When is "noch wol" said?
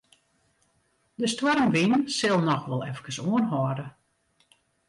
2.47-2.85